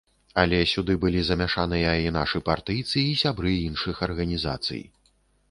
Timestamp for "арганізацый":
4.09-4.83